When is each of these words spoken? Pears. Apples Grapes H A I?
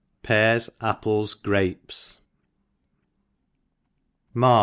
Pears. 0.23 0.67
Apples 0.81 1.35
Grapes 1.35 2.21
H 4.35 4.41
A 4.41 4.45
I? 4.47 4.51